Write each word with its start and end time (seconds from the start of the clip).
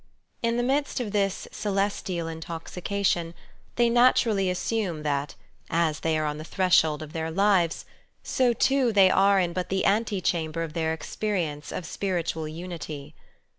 In 0.41 0.57
the 0.57 0.63
midst 0.63 0.99
of 0.99 1.11
this 1.11 1.47
celestial 1.51 2.27
intoxication 2.27 3.35
they 3.75 3.87
naturally 3.87 4.49
assume 4.49 5.03
that, 5.03 5.35
as 5.69 5.99
they 5.99 6.17
are 6.17 6.25
on 6.25 6.39
the 6.39 6.43
threshold 6.43 7.03
of 7.03 7.13
their 7.13 7.29
lives, 7.29 7.85
so 8.23 8.51
too 8.51 8.91
they 8.91 9.11
are 9.11 9.39
in 9.39 9.53
but 9.53 9.69
the 9.69 9.85
ante 9.85 10.19
chamber 10.19 10.63
of 10.63 10.73
their 10.73 10.91
experience 10.91 11.71
of 11.71 11.85
spiritual 11.85 12.47
unity. 12.47 13.13